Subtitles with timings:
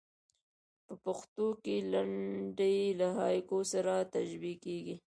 [0.85, 4.95] په پښتو کښي لنډۍ له هایکو سره تشبیه کېږي.